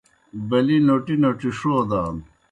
بَلِی 0.49 0.77
نوٹی 0.87 1.15
نوٹی 1.23 1.49
ݜودان۔ 1.59 2.15